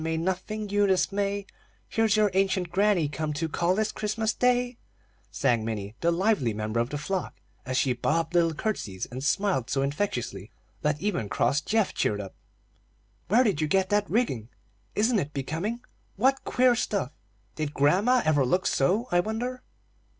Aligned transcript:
May 0.03 0.17
nothing 0.17 0.67
you 0.69 0.87
dismay; 0.87 1.45
Here's 1.87 2.17
your 2.17 2.31
ancient 2.33 2.71
granny 2.71 3.07
come 3.07 3.33
To 3.33 3.47
call, 3.47 3.75
this 3.75 3.91
Christmas 3.91 4.33
day," 4.33 4.79
sang 5.29 5.63
Minnie, 5.63 5.93
the 6.01 6.09
lively 6.09 6.55
member 6.55 6.79
of 6.79 6.89
the 6.89 6.97
flock, 6.97 7.35
as 7.67 7.77
she 7.77 7.93
bobbed 7.93 8.33
little 8.33 8.55
curtseys 8.55 9.05
and 9.05 9.23
smiled 9.23 9.69
so 9.69 9.83
infectiously 9.83 10.49
that 10.81 10.99
even 10.99 11.29
cross 11.29 11.61
Geoff 11.61 11.93
cheered 11.93 12.19
up. 12.19 12.33
"Where 13.27 13.43
did 13.43 13.61
you 13.61 13.67
get 13.67 13.89
that 13.91 14.09
rigging?" 14.09 14.49
"Isn't 14.95 15.19
it 15.19 15.35
becoming?" 15.35 15.81
"What 16.15 16.43
queer 16.45 16.73
stuff!" 16.75 17.11
"Did 17.53 17.71
grandma 17.75 18.23
ever 18.25 18.43
look 18.43 18.65
so, 18.65 19.07
I 19.11 19.19
wonder?" 19.19 19.61